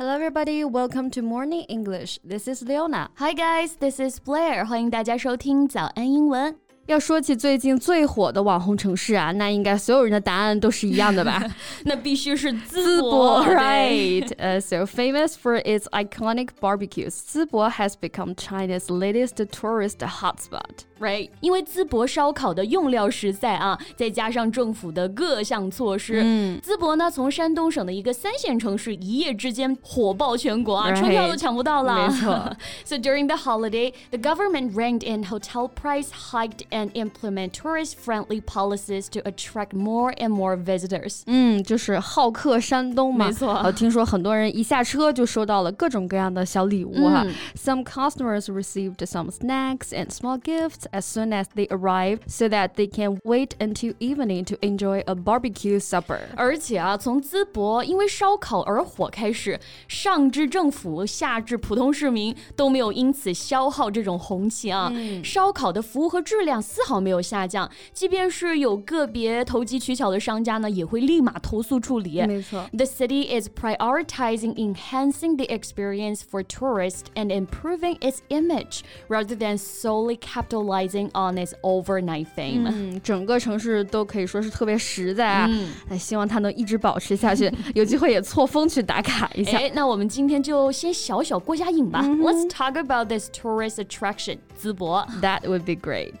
[0.00, 0.64] Hello, everybody.
[0.64, 2.18] Welcome to Morning English.
[2.22, 3.10] This is Leona.
[3.16, 3.76] Hi, guys.
[3.78, 4.64] This is Blair.
[4.66, 6.56] 欢迎大家收听早安英文。
[6.86, 11.42] 要说起最近最火的网红城市啊，那应该所有人的答案都是一样的吧？
[11.84, 14.28] 那必须是淄博，right?
[14.36, 20.84] Uh, so famous for its iconic barbecues, 淄博 has become China's latest tourist hotspot.
[21.00, 32.08] Right，因为淄博烧烤的用料实在啊，再加上政府的各项措施，嗯，淄博呢从山东省的一个三线城市一夜之间火爆全国啊，车票都抢不到了。
[32.08, 32.56] 没错。
[32.84, 39.20] So during the holiday, the government reined in hotel price hiked and implement tourist-friendly policies to
[39.20, 41.20] attract more and more visitors.
[41.26, 43.26] 嗯，就是好客山东嘛。
[43.26, 43.52] 没错。
[43.52, 47.26] 呃，听说很多人一下车就收到了各种各样的小礼物哈。
[47.54, 52.86] Some customers received some snacks and small gifts as soon as they arrive, so that they
[52.86, 56.20] can wait until evening to enjoy a barbecue supper.
[56.36, 64.92] 而且啊，从淄博因为烧烤而火开始，上至政府，下至普通市民都没有因此消耗这种红旗啊。
[65.22, 72.20] 烧烤的服务和质量丝毫没有下降，即便是有个别投机取巧的商家呢，也会立马投诉处理。
[72.26, 80.16] 没错，The city is prioritizing enhancing the experience for tourists and improving its image rather than solely
[80.16, 80.79] capitalizing
[81.13, 82.67] On its overnight fame。
[82.67, 85.49] 嗯，整个城市都可以说是特别实在啊。
[85.89, 89.57] 哎，希望它能一直保持下去，有机会也错峰去打卡一下。
[89.57, 92.01] 哎，那我们今天就先小小过下瘾吧。
[92.03, 95.05] Let's talk about this tourist attraction，淄博。
[95.21, 96.13] That would be great.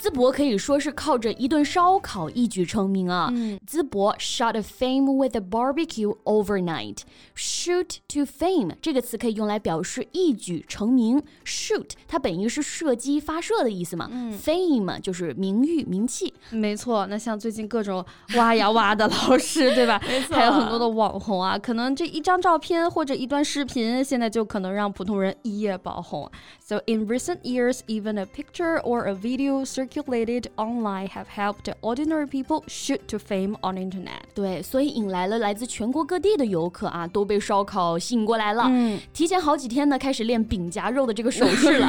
[0.00, 3.30] 淄博可以说是靠着一顿烧烤一举成名啊！
[3.66, 6.98] 淄博 shot a fame with a barbecue overnight.
[7.36, 11.22] Shoot to fame 这个词可以用来表示一举成名。
[11.44, 14.08] Shoot 它本意是射击、发射的意思嘛
[14.42, 16.32] ？Fame 就是名誉、名气。
[16.50, 18.04] 没错，那像最近各种
[18.36, 20.00] 挖呀挖的老师，对吧？
[20.06, 26.30] 没错，还有很多的网红啊，可能这一张照片或者一段视频，现在就可能让普通人一夜爆红。
[26.60, 32.63] So in recent years, even a picture or a video circulated online have helped ordinary people
[32.67, 34.23] shoot to fame on internet.
[34.33, 38.63] 对，所以引来了来自全国各地的游客啊，都被烧烤吸引过来了。
[38.67, 41.87] 嗯，提前好几天呢，开始练饼夹肉的这个手势了。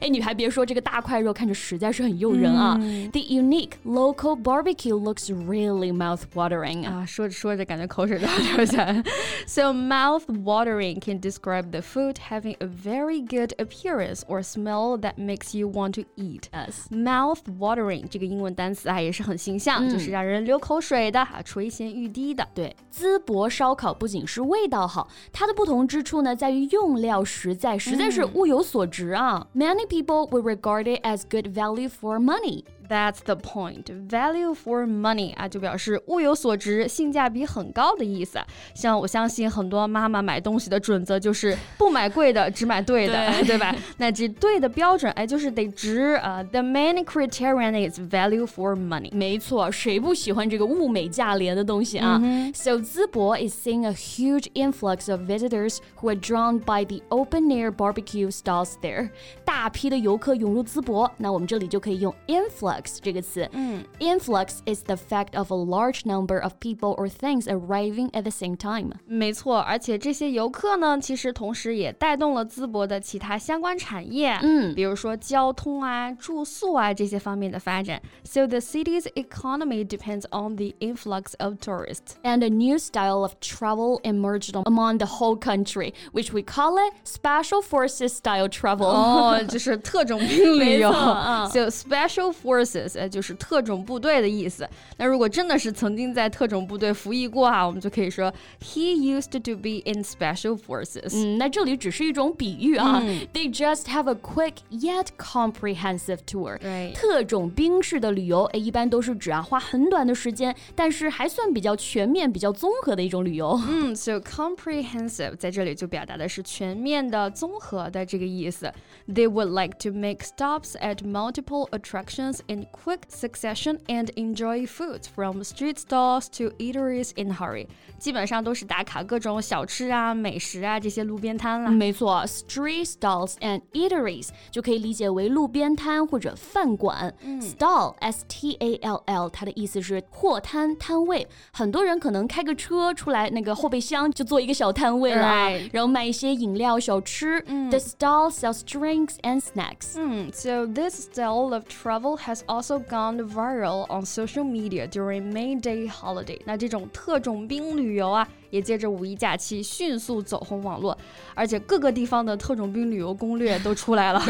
[0.00, 2.76] 哎，你还别说，这个大块肉看着实在是很诱人啊。
[3.12, 9.02] The unique local barbecue looks really mouth-watering 啊，说着说着感觉口水都要流下来。
[9.46, 15.68] So mouth-watering can describe the food having a very good appearance or smell that makes you
[15.68, 16.44] want to eat.
[16.52, 16.86] Yes.
[17.03, 22.47] Mouth watering 这个英文单词啊也是很形象，就是让人流口水的啊，垂涎欲滴的。
[22.53, 29.47] 对，淄博烧烤不仅是味道好，它的不同之处呢在于用料实在，实在是物有所值啊。
[29.55, 32.63] Many people would regard it as good value for money.
[32.90, 33.86] That's the point.
[34.08, 38.38] Value for money 啊，就表示物有所值，性价比很高的意思。
[38.76, 43.74] 像我相信很多妈妈买东西的准则就是不买贵的，只买对的，对吧？
[43.96, 46.40] 那这对的标准，哎，就是得值啊。
[46.44, 49.12] The main criterion is value for money。
[49.12, 52.20] 没错，谁不喜欢这个物美价廉的东西啊？
[52.54, 58.30] So 淄博 is seeing a huge influx of visitors who are drawn by the open-air barbecue
[58.30, 59.10] stalls there。
[59.44, 62.76] 大批的游客涌入淄博，那我们这里就可以用 influx。
[63.02, 68.30] 这个词，嗯，influx is the fact of a large number of people or things arriving at the
[68.30, 68.92] same time。
[69.06, 78.00] 没错，而且这些游客呢，其实同时也带动了淄博的其他相关产业，嗯，比如说交通啊、住宿啊这些方面的发展。
[78.24, 82.14] So the city's economy depends on the influx of tourists.
[82.22, 86.94] And a new style of travel emerged among the whole country, which we call it
[87.04, 88.86] special forces style travel.
[88.86, 90.92] 哦，就是特种兵旅游。
[90.92, 94.68] So special forces 呃，就是特种部队的意思。
[94.96, 101.10] 那如果真的是曾经在特种部队服役过啊，我们就可以说 he used to be in special forces。
[101.14, 103.00] 嗯，那这里只是一种比喻啊。
[103.32, 106.58] They just have a quick yet comprehensive tour。
[106.94, 113.60] 特种兵式的旅游，哎，一般都是指啊花很短的时间，但是还算比较全面、比较综合的一种旅游。
[113.68, 118.72] 嗯，so comprehensive 在这里就表达的是全面的、综合的这个意思。
[119.08, 125.42] They would like to make stops at multiple attractions in quick succession and enjoy foods from
[125.42, 127.66] street stalls to eateries in hurry。
[127.98, 131.70] 基本上都是打卡各种小吃啊、美食啊这些路边摊了。
[131.70, 137.14] 没错，street stalls and eateries 就可以理解为路边摊或者饭馆。
[137.22, 145.70] 嗯、stall S T A L L 它的意思是货摊摊位，很多人可能开个车出来，那个后备箱就做一个小摊位了，right.
[145.72, 147.42] 然后卖一些饮料小吃。
[147.46, 149.94] 嗯、The stall sells drinks and snacks.
[149.96, 155.88] 嗯，so this style of travel has also gone viral on social media during May Day
[155.88, 156.40] holiday。
[156.44, 158.26] 那这种特种兵旅游啊。
[158.51, 160.95] 也借着五一假期迅速走红网络，
[161.33, 164.21] 而且各个地方的特种兵旅游攻略都出来了。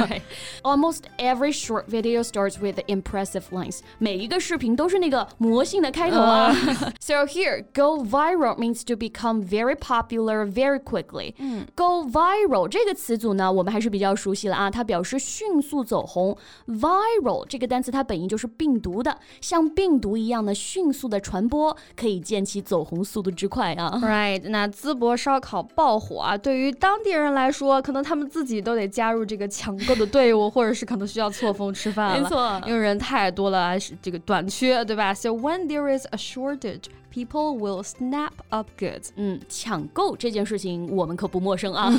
[0.64, 3.80] Almost every short video starts with impressive lines.
[3.98, 6.56] 每一个视频都是那个魔性的开头啊。
[7.00, 11.34] so here, go viral means to become very popular very quickly.
[11.40, 16.38] 嗯 Go viral 这个词组呢，我们还是比较熟悉了啊，它表示迅速走红。
[16.68, 24.00] Viral 这个单词它本意就是病毒的，像病毒一样的迅速的传播，可以见其走红速度之快啊。
[24.12, 32.22] Right，那淄博烧烤爆火啊，对于当地人来说，可能他们自己都得加入这个抢购的队伍， 或者是可能需要错峰吃饭了。
[32.22, 36.84] 没错，因为人太多了，是这个短缺，对吧？So when there is a shortage.
[37.13, 39.09] People will snap up goods。
[39.17, 41.91] 嗯，抢购这件事情我们可不陌生啊。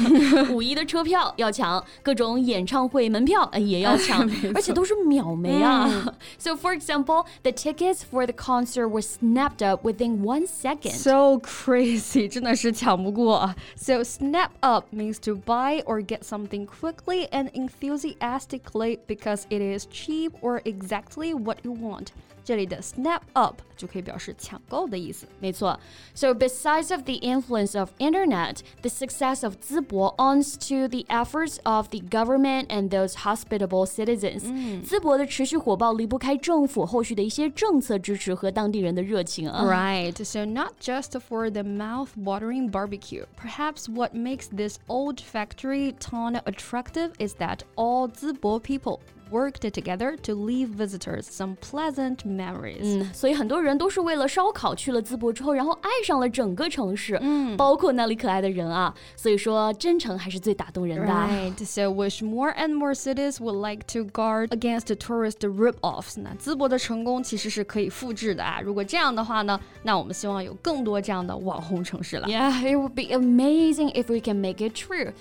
[0.52, 6.14] 五一的车票要抢，各种演唱会门票也要抢，而且都是秒没啊。
[6.38, 10.92] So for example, the tickets for the concert were snapped up within one second.
[10.92, 13.56] So crazy，真的是抢不过。
[13.76, 20.34] So snap up means to buy or get something quickly and enthusiastically because it is cheap
[20.42, 22.10] or exactly what you want.
[22.48, 25.28] 这里的 snap up 就可以表示抢购的意思。
[25.42, 25.78] 没错。
[26.14, 31.90] So besides of the influence of internet, the success of 淄博 owns to the efforts of
[31.90, 34.44] the government and those hospitable citizens。
[34.86, 39.66] 淄博的持续火爆离不开政府后续的一些政策支持和当地人的热情啊。
[39.66, 40.24] Right.
[40.24, 43.26] So not just for the mouth-watering barbecue.
[43.36, 49.02] Perhaps what makes this old factory town attractive is that all 淄博 people
[49.32, 52.80] worked together to leave visitors some pleasant memories。
[52.82, 58.94] 嗯，所以很多人都是为了烧烤去了淄博之后，然后爱上了整个城市，嗯，包括那里可爱的人啊。
[59.18, 61.12] 所以说，真诚还是最打动人的。
[61.12, 61.66] Right.
[61.66, 66.20] So wish more and more cities would like to guard against tourist rip-offs。
[66.22, 68.62] 那淄博的成功其实是可以复制的啊。
[68.62, 72.28] 如果这样的话呢，那我们希望有更多这样的网红城市了。
[72.30, 75.12] Yeah, it would be amazing if we can make it true.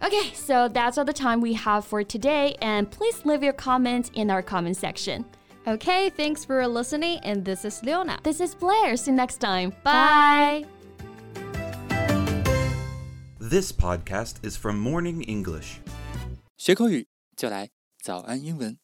[0.00, 4.10] Okay, so that's all the time we have for today, and please leave your comments
[4.14, 5.24] in our comment section.
[5.66, 8.18] Okay, thanks for listening, and this is Leona.
[8.22, 8.96] This is Blair.
[8.96, 9.72] See you next time.
[9.84, 10.64] Bye.
[13.38, 15.80] This podcast is from Morning English.
[16.56, 17.70] 学口语就来
[18.02, 18.80] 早安英文。